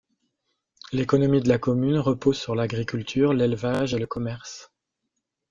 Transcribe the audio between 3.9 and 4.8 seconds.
et le commerce.